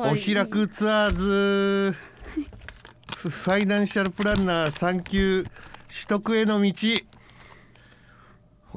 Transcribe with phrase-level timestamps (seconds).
[0.00, 1.96] お開くツアーズ
[3.16, 5.52] フファイナンシャルプランナー3級取
[6.06, 6.72] 得への道。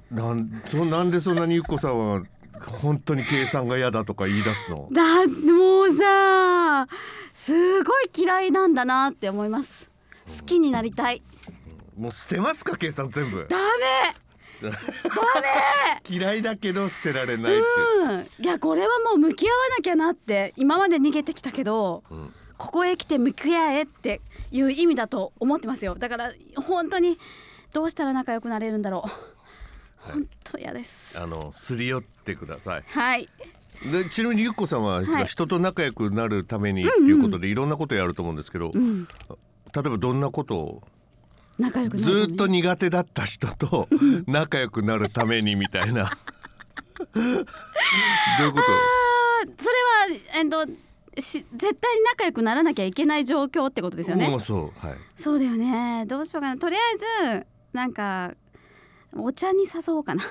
[0.09, 2.23] なんそなんでそんなにゆっこさんは
[2.81, 4.89] 本当に計算が嫌だとか言い出すの？
[4.91, 6.87] だもうさ
[7.33, 9.91] すごい嫌いなんだなって思います。
[10.39, 11.21] 好きになりたい。
[11.95, 13.45] もう捨てますか計算全部。
[13.47, 13.61] ダメ
[14.61, 14.77] ダメ。
[16.09, 18.27] 嫌いだけど捨てられないっていう、うん。
[18.43, 22.33] いやこれはもう向き合わなきゃなって今まで逃げてきたけどうん。
[22.57, 25.95] ここへ来て向き合えっていう意味だと思ってますよ。
[25.95, 27.17] だから本当に
[27.73, 29.09] どうしたら仲良くなれるんだろう。
[29.97, 31.19] 本当嫌です。
[31.19, 32.83] あのすり寄ってください。
[32.85, 33.27] はい。
[33.91, 35.25] でちなみにゆっこさんは、はい。
[35.25, 39.07] 人と仲良くなるためにっていうことでいろんなことやると思うんですけど、うん。
[39.73, 40.83] 例えばどんなことを
[41.61, 43.87] 仲良くなるためにずっと苦手だった人と
[44.27, 46.11] 仲良くなるためにみたいな。
[47.13, 48.59] どういうこ
[49.57, 49.63] と？
[49.63, 49.75] それ
[50.15, 50.65] はえっと
[51.21, 54.27] し絶対に仲良くならなきゃいけない状況ってことですよね。
[54.29, 54.97] もうそうはい。
[55.17, 56.05] そうだよね。
[56.07, 56.61] どうしようかな。
[56.61, 56.79] とりあ
[57.29, 58.33] えずなんか
[59.13, 60.23] お茶に誘おうかな。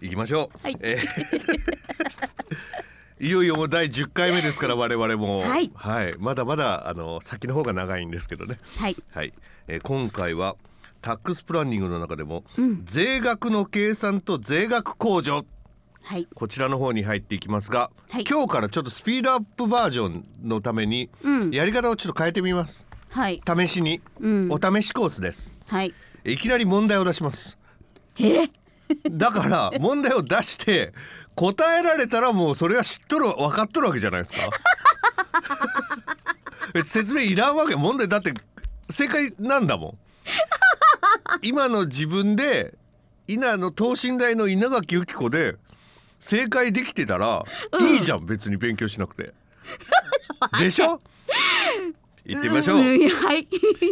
[0.00, 0.76] 行きましょう、はい。
[0.80, 1.06] えー
[3.18, 5.40] いよいよもう第10回目ですから我々も。
[5.40, 5.70] はい。
[6.18, 8.58] まだまだあの先の方が長いんですけどね。
[8.78, 8.96] はい。
[9.10, 9.32] はい、
[9.68, 10.56] えー今回は
[11.00, 12.82] タックスプランニングの中でも、うん。
[12.84, 15.46] 税額の計算と税額控除。
[16.02, 16.28] はい。
[16.34, 18.24] こちらの方に入っていきますが、はい。
[18.28, 21.50] 今日からちょっとスピードアップバージョンのためにうん。
[21.52, 22.86] やり方をちょっと変えてみます。
[23.08, 23.40] はい。
[23.46, 24.48] 試しに、うん。
[24.52, 25.54] お試しコースです。
[25.68, 25.94] はい。
[26.24, 27.56] いきなり問題を出します。
[28.18, 28.50] え？
[29.10, 30.92] だから問題を出して
[31.36, 34.38] 答えられたらもうそれは知っとる分かっとるわけじゃないですか。
[36.84, 38.34] 説明いらんわけ問題だって
[38.90, 39.98] 正解なんだもん。
[41.42, 42.74] 今の自分で
[43.28, 45.56] 稲の等身大の稲垣由紀子で
[46.20, 47.44] 正解できてたら、
[47.80, 49.32] いいじゃん別に勉強しなくて。
[50.58, 51.00] でしょ？
[52.24, 53.46] 行ってみましょう、んはい。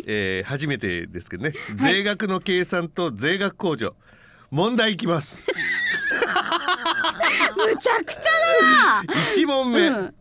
[0.06, 3.94] えー初めてですけどね、税額の計算と税額控除。
[4.50, 5.44] 問題いきます
[7.56, 10.14] むちゃくちゃ1問目、だな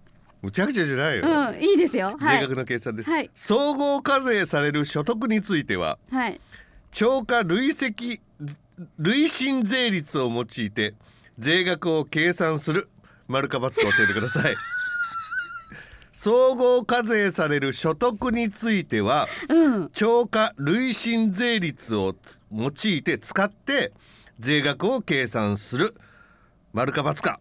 [0.43, 2.17] むちゃくちゃじゃないよ、うんうんいいですよ。
[2.19, 2.37] はい。
[2.37, 3.29] 税額の計算です、はい。
[3.33, 6.39] 総合課税される所得についてははい。
[6.91, 8.21] 超過累積
[8.99, 10.93] 累進税率を用いて
[11.39, 12.89] 税額を計算する
[13.27, 14.55] 丸か×か教えてください。
[16.11, 19.87] 総合課税される所得についてはうん。
[19.93, 23.93] 超過累進税率をつ用いて使って
[24.39, 25.95] 税額を計算する
[26.73, 27.39] 丸か×か。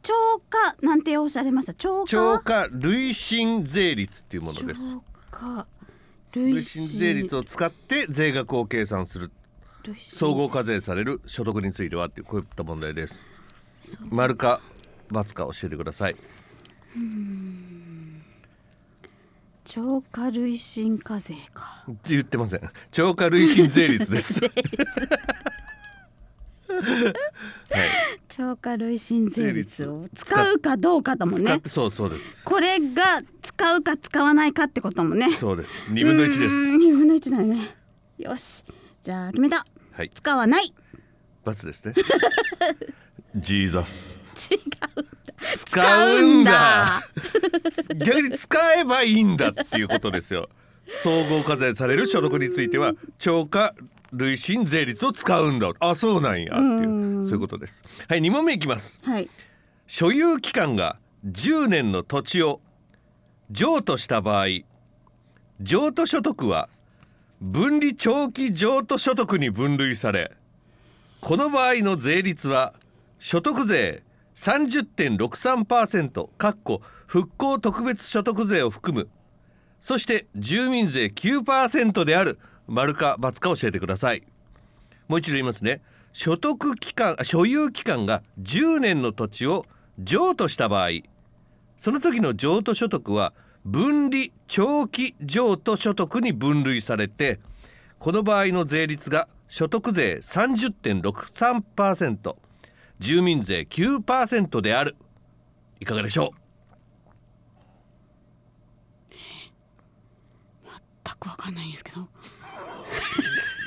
[0.00, 0.12] 超
[0.48, 1.74] 過なんておっしゃいました。
[1.74, 2.08] 超過？
[2.08, 4.92] 超過累進税率っていうものです。
[4.92, 5.66] 超過
[6.32, 9.32] 累累進税率を使って税額を計算する。
[9.98, 13.26] 総合課税される所得についてはっていうこういった問題です。
[14.08, 14.60] 丸か
[15.10, 16.16] ×か教えてください。
[19.64, 21.84] 超過累進課税か。
[22.08, 22.70] 言ってません。
[22.92, 24.40] 超過累進税率です。
[26.74, 28.03] はい
[28.36, 31.60] 超過累進税率を使うかどうかだもんね。
[31.66, 32.44] そうそうです。
[32.44, 35.34] これが使うか使わないかってことだもんね。
[35.34, 35.88] そうです。
[35.88, 36.40] 2分の1です。
[36.40, 37.76] 2分の1だね。
[38.18, 38.64] よし。
[39.04, 39.64] じゃあ決めた。
[39.92, 40.10] はい。
[40.12, 40.74] 使わない
[41.44, 41.94] ×ですね。
[43.36, 44.18] ジーザス
[44.50, 44.60] 違う
[45.54, 47.02] 使うんだ。
[48.04, 50.48] 逆に使えばいいんだっていうことですよ。
[50.88, 53.76] 総合課税される所得については超過
[54.16, 55.70] 累進税率を使うんだ。
[55.80, 56.54] あそうなんや。
[56.54, 57.24] っていう。
[57.24, 57.84] そういうことです。
[58.08, 59.00] はい2問目いきます。
[59.04, 59.28] はい。
[59.86, 62.60] 所有期間が10年の土地を
[63.50, 64.46] 譲渡した場合
[65.60, 66.68] 譲渡所得は
[67.40, 70.32] 分離長期譲渡所得に分類され
[71.20, 72.74] この場合の税率は
[73.18, 74.02] 所得税
[74.34, 79.08] 30.63%かっこ復興特別所得税を含む
[79.80, 84.22] そして住民税9%である丸か×か教えてください。
[85.08, 85.80] もう一度言いますね。
[86.14, 89.66] 所得期間所有期間が10年の土地を
[89.98, 90.90] 譲渡した場合
[91.76, 93.32] その時の譲渡所得は
[93.64, 97.40] 分離長期譲渡所得に分類されて
[97.98, 102.36] この場合の税率が所得税30.63%
[103.00, 104.94] 住民税9%である。
[105.80, 106.43] いかがでしょ全
[111.18, 112.02] くわかんないんですけど。
[112.02, 112.06] う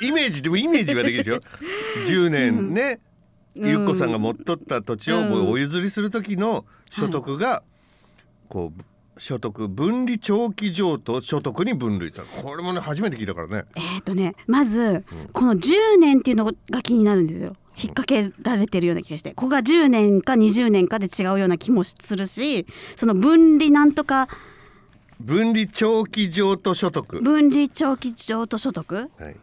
[0.04, 1.40] イメージでもイメージはできるでしょ？
[2.04, 3.00] 10年ね、
[3.54, 7.62] ゆっこさんが持っとった土地をお譲りする時の所得が
[8.48, 12.42] こう所得分離長期譲渡所得に分類される。
[12.42, 13.64] これもね初めて聞いたからね。
[13.74, 17.56] えっ、ー、とねまず、この10年っていうのが気になるんですよ。
[17.80, 19.30] 引っ掛けられてるような気がして。
[19.30, 22.66] ここが10年か20年かで違うような気もするし
[22.96, 24.28] その分離なんとか
[25.20, 29.02] 分離長期譲渡所得、分離長期譲渡所得？
[29.02, 29.36] っはい、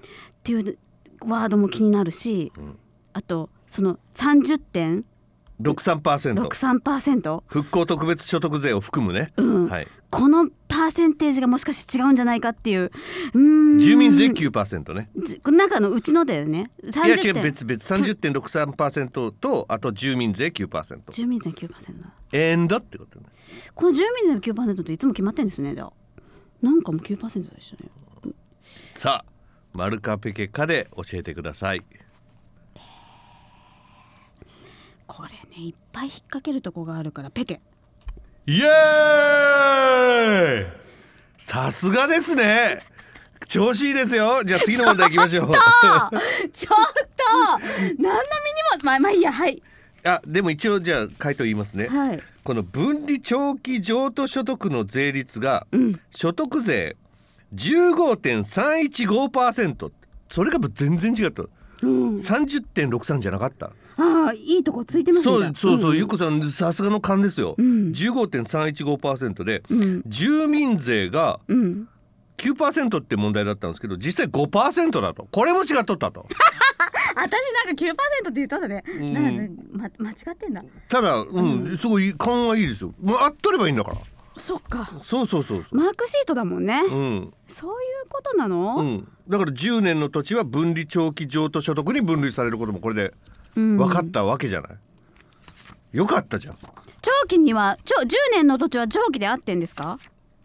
[0.44, 0.78] ていう
[1.22, 2.78] ワードも気になるし、ん。
[3.14, 5.04] あとその30.63%
[5.62, 9.70] 63%復興特別所得税を含むね、うん。
[9.70, 12.90] はい、このパーセンテージがもしかして違うんじゃないかっていう。
[13.34, 15.10] 住民税9%ね。
[15.18, 16.72] じ中のうちのだよね。
[16.82, 17.76] いや違30う別々。
[17.76, 21.70] 30.63%とあと住民税9%住民税9%
[22.32, 23.26] エンドってことね。
[23.74, 27.90] この住民税の9%っていつも決まってんですねなんかも9%でしたね。
[28.92, 29.32] さあ
[29.74, 31.82] マルカペケカで教えてください。
[35.08, 37.60] これねいっぱい引っ掛けるとこがあるからペケ
[38.48, 40.66] イエーイ！
[41.40, 42.84] さすがですね。
[43.48, 44.44] 調子いいですよ。
[44.46, 45.52] じゃあ次の問題いきましょう。
[45.56, 46.12] あ
[46.54, 46.76] ちょっ
[47.18, 47.24] と
[47.98, 48.14] 何の身にも
[48.84, 49.64] まあまあいいやはい。
[50.04, 52.22] あでも一応じゃあ回答言いますね、はい。
[52.44, 56.00] この分離長期譲渡所得の税率がうん。
[56.12, 56.98] 所得税
[57.56, 59.92] 15.315%
[60.30, 61.46] それが全然違った。
[61.82, 62.14] うん。
[62.14, 65.98] 30.63じゃなかったああいいとこついてますねそうそうそう、ん。
[65.98, 67.92] ゆっこさんさすがの勘ですよ、うん。
[67.92, 70.04] 15.315%で、うん。
[70.06, 71.88] 住民税がうん。
[72.38, 75.28] 9%って問題だったんですけど実際5%だと。
[75.32, 76.28] これも違っとったと。
[77.16, 77.32] 私
[77.66, 77.96] なんか9%っ
[78.26, 79.14] て言ったんだね、ん。
[79.14, 80.64] なんかま間違ってんだ。
[80.90, 82.94] ただうん、すごい勘はいいですよ。
[83.02, 83.98] もうあっとればいいんだから。
[84.38, 84.92] そっか。
[85.02, 87.34] そうそうそうマークシートだもんね、うん。
[87.48, 93.12] そういうことなの、うん、だから10年の土地は分離長期譲渡所得に分類されることもこれでうん
[93.56, 94.78] 分かったわけじゃない、
[95.94, 96.58] よかったじゃん。
[97.02, 100.00] 長期にはちょ10年の土地は長期で合ってんですか？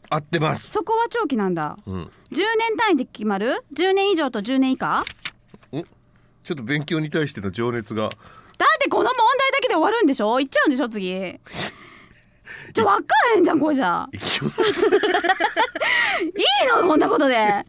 [0.08, 1.76] 合ってます、そこは長期なんだ。
[1.86, 5.04] うん、10年単位で決まる？10年以上と10年以下？
[5.72, 8.10] おちょっと勉強に対しての情熱が。
[8.10, 10.36] だってこの問題だけで終わるんでしょ？
[10.36, 10.88] 言っちゃうんでしょ？
[10.88, 11.10] 次
[12.72, 14.08] ちょ分かへんじゃんこれじゃ。
[14.12, 14.22] いいい
[16.82, 16.88] の？
[16.88, 17.66] こんなことで。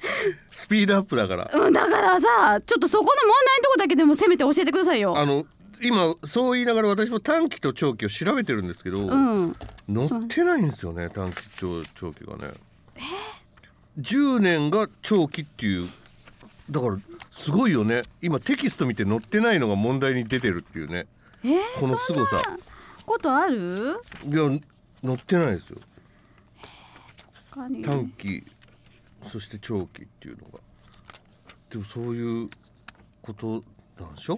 [0.50, 1.50] スピードアップだから。
[1.54, 3.16] うんだからさちょっとそこの問
[3.46, 5.18] 題のとこだけでもせめて教えてくださいよ。
[5.18, 5.46] あの
[5.84, 9.56] 今そう言いながら私も短期と長期を調べてるんですけど、うん。
[9.92, 12.54] 載ってないんですよね短期長長期がね。
[14.00, 15.90] 10年が長期っていう
[16.70, 16.98] だから
[17.32, 18.04] すごいよね。
[18.22, 21.08] 今テキスト見て載ってないのが問題に出てるっていうね。
[21.44, 22.42] えー、この凄さ。
[23.06, 24.00] ことある？
[24.26, 24.50] いや
[25.04, 25.80] 載ってないですよ。
[27.54, 28.44] 短期
[29.24, 30.60] そして長期っていうのが。
[31.70, 32.50] でもそういう
[33.22, 33.64] こと
[34.00, 34.38] なんでしょ？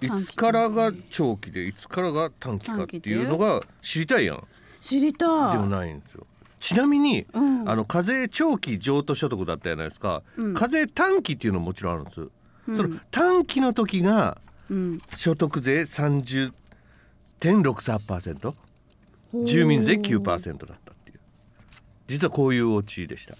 [0.00, 4.44] いつからが長期でいつからが短期かっていうのが知りたいやん。
[4.80, 5.52] 知りたい。
[5.52, 6.26] でもないんですよ。
[6.58, 7.68] ちなみに、うん。
[7.68, 10.54] あの課税長期譲渡所得だったじゃないですか、うん。
[10.54, 12.30] 課税短期っていうのももちろんあるんです、う
[12.72, 12.76] ん。
[12.76, 14.38] その短期の時が
[14.70, 15.00] うん。
[15.14, 18.54] 所得税30.63%
[19.34, 21.20] 住民税9%だったっていう。
[22.06, 23.34] 実はこういうオチでした。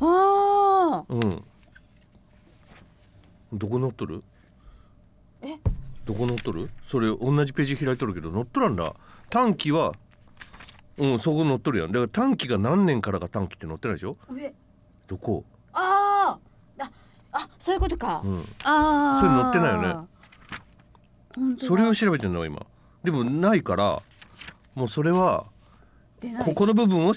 [0.00, 1.44] ああうん。
[3.52, 4.22] どこ載っとる？
[5.42, 5.58] え？
[6.04, 6.70] どこ載っとる？
[6.86, 8.94] それ同じページ開いとるけど載っとらんだ
[9.28, 9.94] 短期は
[10.96, 11.92] うんそこ載っとるやん。
[11.92, 14.16] だから短期が何年からが短期って載ってないでしょ？
[14.28, 14.52] 上。
[15.06, 15.44] どこ？
[15.72, 16.84] あー。
[16.84, 16.90] あ
[17.32, 18.40] あそういうことか、うん。
[18.64, 20.06] ああそれ載ってないよ
[21.54, 21.58] ね。
[21.58, 22.66] それを調べてんの今。
[23.04, 24.02] でもないから
[24.74, 25.46] もうそれは
[26.44, 27.14] ここの部分を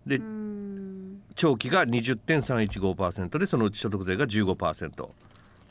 [0.05, 1.21] でうーん。
[1.35, 5.09] 長期が20.315%でそのうち所得税が15%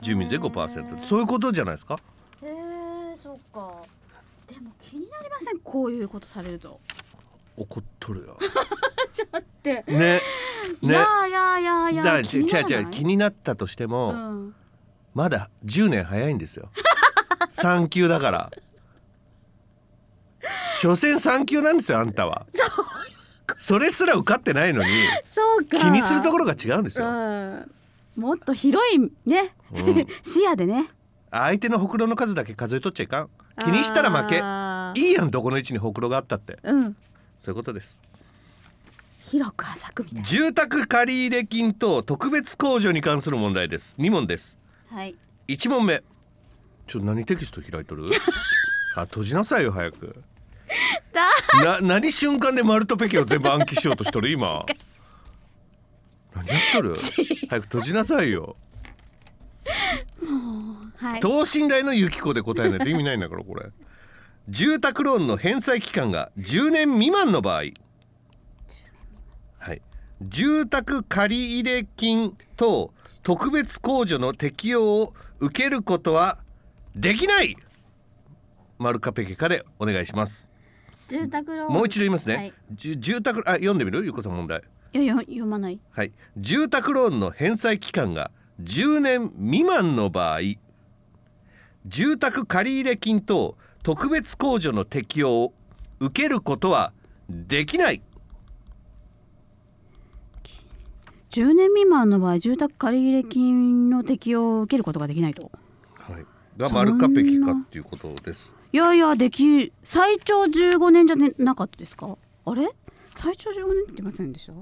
[0.00, 1.98] 住民税5%そういうことじゃないですか？
[2.42, 3.72] へえそっか。
[4.46, 6.80] でも気になりませんこういうことされると。
[7.56, 8.38] 怒っとるよ。
[9.62, 10.20] で、ね
[10.66, 10.88] ね。
[10.88, 14.54] いやいやいやいやだから違う違う気になったとしても、うん。
[15.14, 16.70] まだ10年早いんですよ。
[17.50, 18.50] 産休だから。
[20.80, 22.46] 所詮産休なんですよあんたは。
[23.56, 24.88] それすら受かってないのに
[25.70, 27.06] 気にするところが違うんですよ。
[27.06, 27.70] うん。
[28.16, 30.06] もっと広いね、うん。
[30.22, 30.90] 視野でね。
[31.30, 33.30] 相手のほくろの数だけ数えとっちゃいかん。
[33.60, 34.36] 気にしたら負け。
[35.00, 36.58] いいやんどこの位置にほくろがあったって。
[36.62, 36.96] うん。
[37.38, 38.00] そういうことです
[39.30, 43.96] 広く浅くみたい住宅借入金等特別控除に関する問題です。
[43.98, 44.56] 2問です。
[44.90, 45.16] なはい。
[45.48, 46.02] 1問目。
[46.86, 48.08] ちょ何テキスト開いとる？
[48.94, 50.22] あ閉じなさいよ早く。
[51.64, 54.30] な何瞬間でマルトペケを全部暗記しようとしとる？
[54.30, 54.64] 今。
[56.34, 56.94] 何やっとる？
[57.48, 58.56] 早く閉じなさいよ。
[60.96, 61.20] はい。
[61.20, 63.66] 等身大のユキコで答えないと意味ないんだからこれ。
[64.48, 67.56] 住宅ローンの返済期間が10年未満の場合。
[67.56, 67.74] はい、
[70.22, 72.92] 住宅借入金等
[73.22, 76.38] 特別控除の適用を受けることは
[76.94, 77.56] できない。
[78.78, 80.48] 丸かペケかでお願いします。
[81.08, 81.72] 住宅ローン。
[81.72, 84.02] もう一度言いますね、はい、住宅あ読んでみる？
[84.04, 84.62] ゆうこさん問題。
[84.92, 85.78] いやいや読まない。
[85.90, 86.12] はい。
[86.36, 88.30] 住宅ローンの返済期間が
[88.62, 90.40] 10年未満の場合
[91.84, 95.52] 住宅借入金等特別控除の適用を
[96.00, 96.92] 受けることは
[97.28, 98.02] できない
[101.36, 105.50] 10年未満の場合住宅借入金の適用を受けることができないと。
[105.92, 106.24] はい、
[106.56, 108.54] が丸かペケかっていうことです。
[108.72, 112.16] いやいやでき最長15年じゃ、ね、なかったですか？
[112.46, 112.70] あれ？
[113.16, 114.52] 最長15年って言ってませんでした？
[114.52, 114.56] あ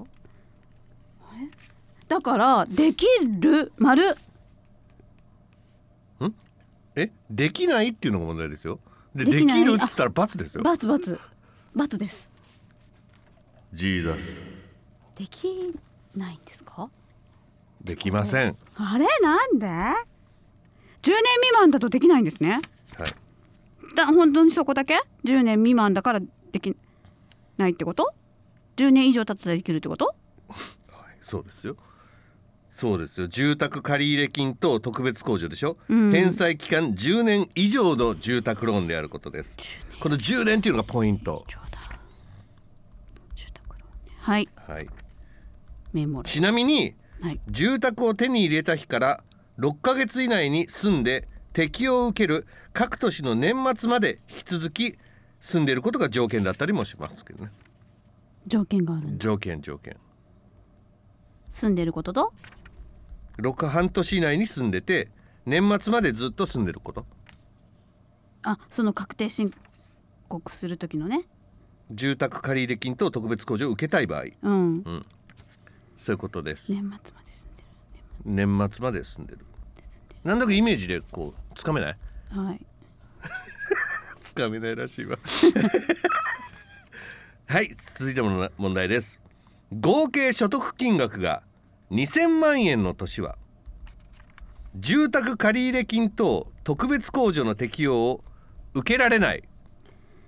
[1.39, 1.49] れ？
[2.09, 3.05] だからでき
[3.39, 4.17] る丸。
[6.97, 8.79] え、できないっていうのが問題ですよ。
[9.13, 10.63] で、でできるっつったら罰ですよ。
[10.63, 11.17] バツバツ
[11.73, 12.29] バツです。
[13.71, 14.41] ジーザス。
[15.15, 15.73] でき
[16.15, 16.89] ないんですか？
[17.83, 18.57] できません。
[18.75, 19.05] あれ？
[19.21, 22.61] なんで？10年未満だとできないんですね
[22.97, 23.15] はい。
[23.95, 26.75] だ本当にそこだけ？10年未満だからでき
[27.57, 28.13] ないってこと
[28.77, 30.07] ？10年以上経ったらできるってこと？
[30.07, 30.15] はい、
[31.21, 31.77] そうですよ。
[32.69, 33.27] そうですよ。
[33.29, 35.77] 住宅借入金と特別控除でしょ？
[35.87, 39.55] うん返済期間10年以上の住宅ローンであることです。
[40.01, 41.45] この10年っていうのがポイント。
[41.47, 41.55] 住
[43.53, 44.87] 宅ローンねはいはい。
[45.95, 47.39] メモるちなみにはい。
[47.47, 49.23] 住宅を手に入れた日から
[49.57, 54.97] 6ヶ月以内に住んで適用を受ける各都市の年末まで引き続き
[55.39, 57.51] 住んでいることが条件だったりもしますけどね。
[58.47, 59.95] 条件がある条件条件。
[61.47, 62.33] 住んでることと
[63.37, 65.09] ？6半年以内に住んでて
[65.45, 67.05] 年末までずっと住んでること。
[68.43, 69.51] あその確定申
[70.27, 71.27] 告する時のね。
[71.91, 74.23] 住宅借入金と特別控除を受けたい場合。
[74.41, 75.05] うん、
[75.97, 77.63] そういうことです、年末まで住んで
[78.25, 79.39] 年末まで住んでる。
[80.23, 81.95] なんだかイメージでこうつかめない？
[82.33, 82.61] るはい。
[84.21, 85.17] つかめないらしいわ。
[87.47, 89.19] はい続いての問題です。
[89.79, 91.43] 合計所得金額が
[91.91, 93.37] 2000万円の年は
[94.75, 98.23] 住宅借入金等特別控除の適用を
[98.73, 99.43] 受けられない。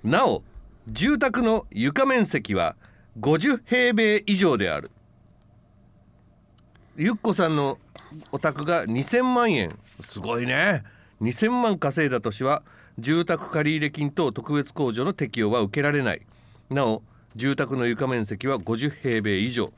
[0.04, 0.44] なお
[0.88, 2.76] 住宅の床面積は
[3.20, 4.92] 50平米以上である
[7.00, 7.78] ゆっこさんの
[8.32, 9.78] お宅が2000万円。
[10.00, 10.84] すごいね。
[11.22, 12.64] 2000万稼いだ年は
[12.98, 16.22] 住宅借入金等特別控除の適用は受けられない。
[16.72, 17.04] なお
[17.36, 19.72] 住宅の床面積は50平米以上。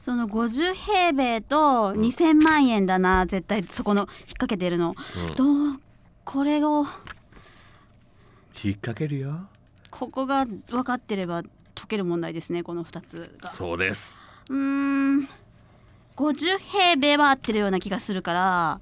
[0.00, 4.96] その50平米と2000万円だな、絶対そこの引っ掛けてるの、
[5.36, 5.44] ど
[5.74, 5.80] う
[6.24, 6.84] これを
[8.60, 9.46] 引っ掛けるよ。
[9.92, 11.44] ここが分かってれば
[11.76, 13.48] 解ける問題ですねこの2つが。
[13.50, 14.18] そうです。
[14.50, 15.28] うーん
[16.16, 18.80] 50平米は合ってるような気がするから、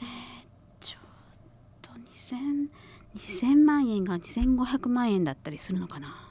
[0.00, 0.10] えー
[0.80, 1.02] ちょっ
[1.80, 2.68] と2000
[3.16, 6.28] 2000万円が2500万円だったりするのかな。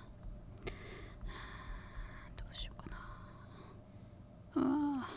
[2.38, 2.96] どうしようか
[4.60, 4.62] な。
[4.62, 5.08] うわ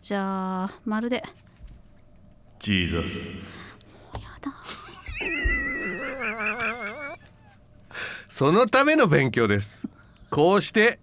[0.00, 1.22] じゃあまるで。
[2.58, 3.28] ジーザス
[4.20, 4.52] やだ。
[8.28, 9.88] そのための勉強です。
[10.30, 10.98] こうして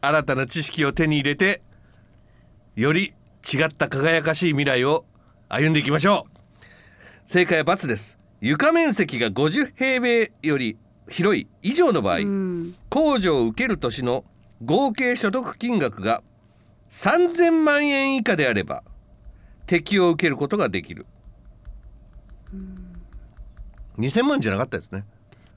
[0.00, 1.62] 新たな知識を手に入れて
[2.76, 3.14] より
[3.52, 5.04] 違った輝かしい未来を
[5.48, 7.30] 歩んでいきましょう。
[7.30, 8.18] 正解は×です。
[8.40, 10.76] 床面積が50平米より
[11.08, 12.74] 広い以上の場合、うん。
[12.90, 14.24] 控除を受ける年の
[14.64, 16.22] 合計所得金額が
[16.90, 18.82] 3000万円以下であれば
[19.66, 21.06] 適用を受けることができる、
[23.98, 25.04] 2000万じゃなかったですね。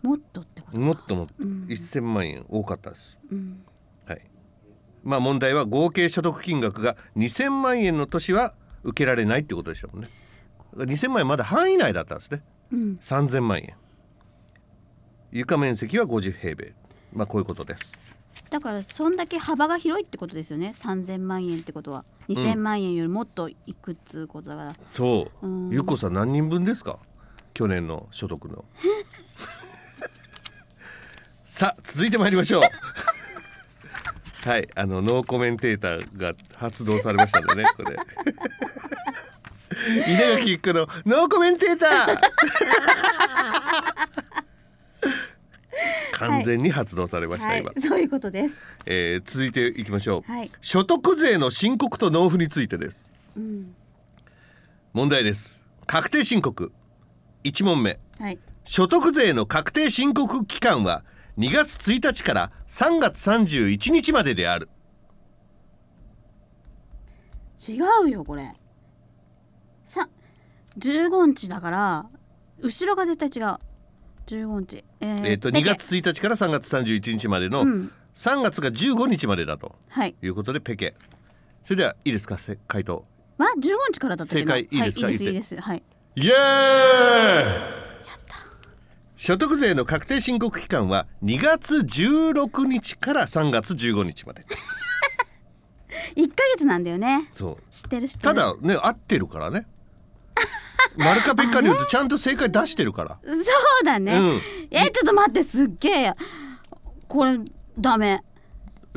[0.03, 1.33] もっとってこともっともっと。
[1.39, 1.65] うん。
[1.67, 3.39] 1000万円多かったです、うん。
[3.39, 3.76] はい
[5.07, 10.09] まあ問題は合計所得金額が2000万円の年は受けられないってことでしたもんね
[10.75, 12.43] 2000万円まだ範囲内だったんですね。
[12.71, 12.99] うん。
[13.01, 13.73] 3000万円。
[15.31, 16.75] 床面積は50平米。
[17.13, 17.97] まあこういうことです。
[18.49, 20.73] だからそんだけ幅が広いってことですよね。
[20.75, 22.05] 3000万円ってことは。
[22.29, 25.69] 2000万円よりもっといくっつうことだから、そう、うん。
[25.69, 26.99] ゆっこさん何人分ですか？
[27.53, 28.65] 去年の所得の。
[31.45, 32.61] さあ続いてまいりましょう
[34.43, 37.97] はいあのノーコメンテーターが発動されましたのでねこれ。
[40.07, 42.17] 稲垣一子のノーコメンテーター。
[46.13, 48.59] 完全に発動されました、はい今、そういうことです。
[48.85, 50.51] えー続いていきましょう、はい。
[50.61, 53.05] 所得税の申告と納付についてです。
[53.35, 53.75] うん。
[54.93, 55.61] 問題です。
[55.85, 56.71] 確定申告。
[57.43, 57.99] 1問目。
[58.19, 58.39] はい。
[58.63, 61.03] 所得税の確定申告期間は
[61.37, 64.69] 2月1日から3月31日までである。
[67.67, 68.53] 違うよこれ。
[69.83, 70.09] さ
[70.77, 72.05] 15日だから
[72.61, 73.57] 後ろが絶対違う。
[74.27, 74.83] 15日。
[74.99, 77.91] えーえー、と2ペケ月1日から3月31日までのうん。
[78.15, 80.15] 3月が15日までだとはい。
[80.21, 80.95] いうことでペケ。
[81.61, 82.39] それではいいですか？
[82.39, 83.05] せ回答。
[83.37, 83.61] は15
[83.93, 85.05] 日からだったっけな正解いいですか？
[85.05, 85.61] はい、いいですいいです。
[85.61, 85.83] はい。
[86.15, 87.76] イエーイ
[89.27, 94.45] 所得税の確定申告期間は2月16日から3月15日まで。
[96.15, 97.27] 1ヶ月なんだよね。
[97.33, 97.63] そう。
[97.69, 99.67] 知ってる知ってたるだね合ってるからね。
[100.95, 103.19] 丸かペッカで言うと ちゃんと正解出してるから。
[103.21, 103.29] そ
[103.81, 104.41] うだね、うん。
[104.71, 106.13] えちょっと待ってすっげえ。
[107.09, 107.37] これ
[107.77, 108.23] ダメ。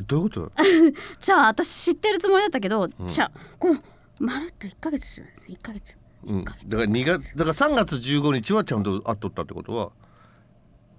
[0.06, 0.52] どういうこと？
[1.18, 3.82] じゃあ私知ってるつもりだったけど、じゃあこの
[4.20, 5.96] まるっと1ヶ月ですよね1ヶ月。
[6.22, 9.90] うん、だから2月だから3月15日はちゃんと合っとったってことは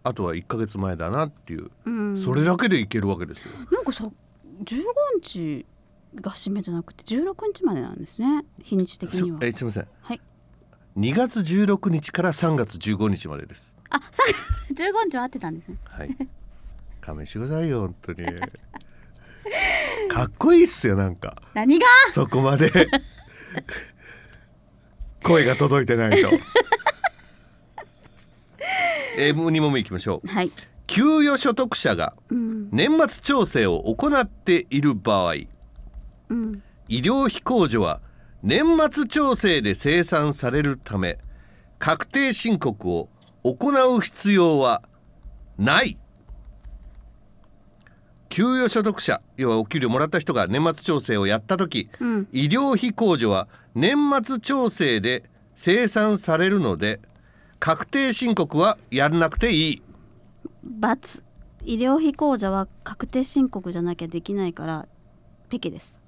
[0.04, 2.18] あとは1か月前だなっていう、うん。
[2.18, 3.52] それだけでいけるわけですよ。
[3.72, 4.10] なんかさ
[4.64, 4.84] 15
[5.22, 5.66] 日
[6.16, 9.40] が締めじゃなくて16日までなんですね日にち的そには。
[9.42, 9.88] えすみません。
[10.02, 10.22] はい。
[10.98, 13.76] 2月16日から3月15日までです。
[13.90, 14.24] あさ
[14.74, 15.78] 15日は合ってたんですね。
[15.86, 16.18] はい。
[17.00, 18.26] 勘弁してくださいよ本当に。
[20.10, 21.36] かっこいいっすよなんか。
[21.54, 21.86] 何が？
[22.10, 22.72] そこまで。
[25.24, 26.30] 声が届いてないと
[29.18, 30.28] えー、もう2問目いきましょう。
[30.28, 30.52] はい。
[30.88, 32.70] 給与所得者がうん。
[32.72, 35.36] 年末調整を行っている場合
[36.30, 36.64] うん。
[36.88, 38.02] 医療費控除は
[38.44, 41.20] 年末調整で生産されるため
[41.80, 43.10] 確定申告を
[43.44, 44.82] 行う必要は
[45.58, 45.98] ない。
[48.30, 52.28] 給与所得者要はお給料もらった人が年末調整をやった時、うん。
[52.32, 55.24] 医療費控除は年末調整で
[55.56, 57.00] 生産されるので
[57.62, 59.82] 確定申告はやらなくていい
[60.80, 61.24] ×
[61.64, 64.88] 医療費控除は確定申告じゃなきゃできないから
[65.48, 66.02] ペケです。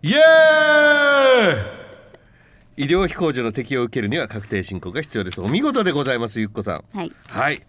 [0.00, 0.22] イエー
[2.78, 2.84] イ！
[2.84, 5.42] 医療費控除の適用を受けるには確定申告が必要です。
[5.42, 6.84] お見事でございますゆっこさん。
[6.96, 7.12] はい。
[7.26, 7.60] はい。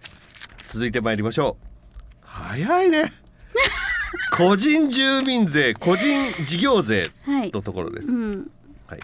[0.64, 1.66] 続いて参りましょう。
[2.22, 3.12] 早いね。
[4.32, 7.52] 個人住民税個人事業税はい。
[7.52, 8.52] のところです、うん。
[8.88, 9.02] はい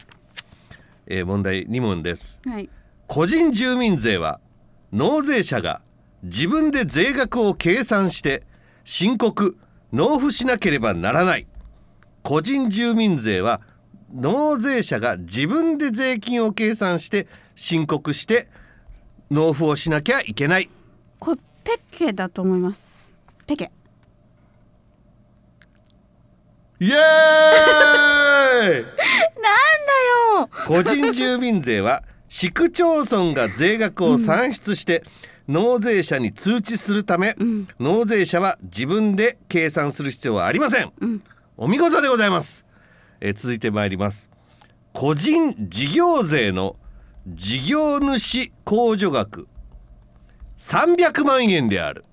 [1.07, 2.39] えー問題2問です。
[2.45, 2.69] はい。
[3.07, 4.39] 個人住民税は
[4.91, 5.81] 納税者が
[6.23, 8.43] 自分で税額を計算して
[8.83, 9.57] 申告
[9.91, 11.47] 納付しなければならない。
[12.23, 13.61] 個人住民税は
[14.13, 18.47] 納税者が自分で税金を計算して申告して
[19.29, 20.69] 納付をしなきゃいけない。
[21.19, 23.13] これペケだと思います。
[23.47, 23.71] ペケ。
[26.79, 26.99] イエーイな
[28.69, 28.87] んだ
[30.39, 35.03] よ個人住民税は市区町村が税額を算出して
[35.49, 37.67] 納税者に通知するため、ん。
[37.77, 41.21] 納税者は自分で計算する必要はありません、ん。
[41.57, 42.65] お見事でございます、
[43.19, 44.29] えー続いてまいります。
[44.93, 46.77] 個人事業税の
[47.27, 49.49] 事業主控除額。
[50.57, 52.05] 300万円である。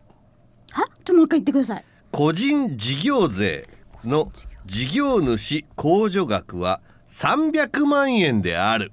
[0.73, 0.85] は？
[1.05, 1.85] ちょもう一回言ってください。
[2.11, 3.69] 個人事業税
[4.05, 4.33] の
[4.67, 8.93] 事業主控除額は300万円である。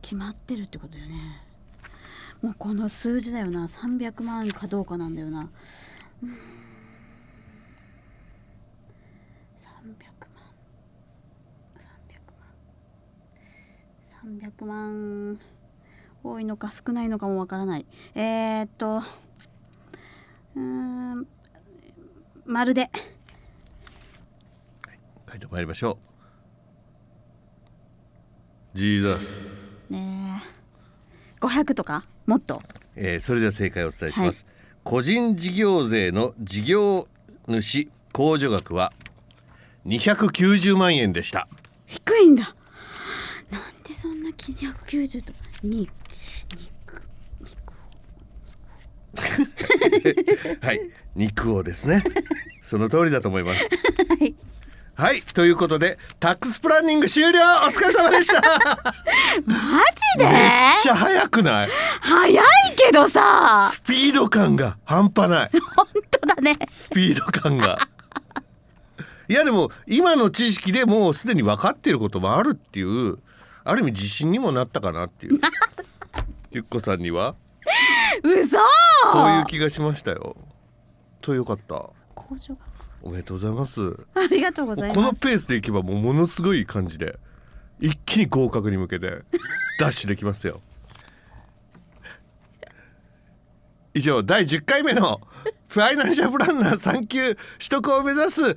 [0.00, 1.42] 決まってるってことよね
[2.40, 5.50] もうこの数字だよな300万かどうかなんだよな
[6.22, 6.34] うん300
[10.32, 10.48] 万
[14.24, 15.38] 300万300万
[16.30, 17.86] 多いのか少ないのかもわからない。
[18.14, 19.02] えー、っと
[20.56, 21.26] うーん
[22.46, 22.90] まるで。
[25.30, 25.98] 書いてまいりましょ
[28.74, 28.76] う。
[28.76, 29.40] ジーザス、
[29.90, 30.42] ね
[31.40, 31.44] え。
[31.44, 32.04] 500とか？
[32.26, 32.62] もっと？
[32.96, 34.46] えーそれでは正解をお伝えします、
[34.84, 37.08] 個人事業税の事業
[37.46, 38.92] 主控除額は
[39.86, 41.48] 290万円でした。
[41.86, 42.54] 低いんだ。
[43.50, 45.32] なんでそんな290と？
[45.62, 45.88] に
[50.62, 50.80] はい。
[51.14, 52.02] 肉をですね。
[52.62, 53.60] その通りだと思います。
[53.62, 54.34] はい。
[54.94, 55.22] はい。
[55.22, 57.40] ということでタックスプランニング終了。
[57.66, 58.40] お疲れ様でした。
[59.46, 59.80] マ
[60.16, 60.24] ジで？
[60.24, 61.68] めっちゃ早くない？
[62.00, 62.44] 早い
[62.76, 63.70] けどさ。
[63.72, 65.50] スピード感が半端ない。
[65.76, 66.56] 本当だね。
[66.70, 67.78] スピード感が。
[69.28, 73.18] いやでも今の知識でもうすでに分かっていることもあるっていう
[73.62, 75.38] ある意味自信にもなったかなっていう
[76.58, 77.36] ゆっこさんには？
[78.24, 78.58] 嘘！
[79.12, 80.36] そういう気がしましたよ。
[81.20, 81.90] とよかった。
[82.16, 82.58] 個控除額
[83.00, 83.80] おめでとうございます。
[84.16, 84.96] ありがとうございます。
[84.96, 87.16] このペースでいけばもうものすごい感じで
[87.78, 89.22] 一気に合格に向けて
[89.78, 90.60] ダッシュできますよ。
[93.94, 95.20] 以上第10回目の
[95.68, 97.38] ファイナンシャルプランナー3級取
[97.70, 98.56] 得を目指す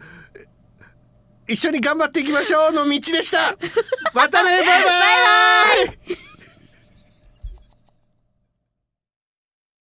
[1.47, 3.55] 一緒に頑張っていきましょうの道でした。
[4.15, 4.85] またねバイバイ！
[4.85, 6.30] バイバイ